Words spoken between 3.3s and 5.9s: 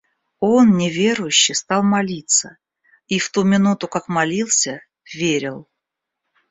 минуту, как молился, верил.